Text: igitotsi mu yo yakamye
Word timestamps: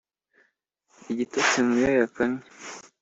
igitotsi 1.11 1.57
mu 1.67 1.73
yo 1.83 1.89
yakamye 1.99 2.43